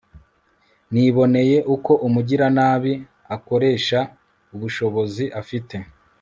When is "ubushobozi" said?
4.55-5.25